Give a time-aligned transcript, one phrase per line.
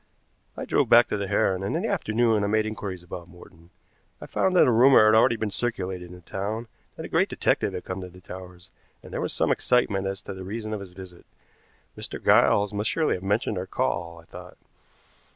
[0.57, 3.69] I drove back to the Heron, and in the afternoon I made inquiries about Morton.
[4.19, 7.29] I found that a rumor had already been circulated in the town that a great
[7.29, 8.71] detective had come to the Towers,
[9.03, 11.27] and there was some excitement as to the reason of his visit.
[11.95, 12.19] Mr.
[12.19, 14.57] Giles must surely have mentioned our call, I thought.